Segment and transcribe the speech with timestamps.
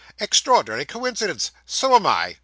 [0.19, 1.51] 'Extraordinary coincidence.
[1.67, 2.37] So am I.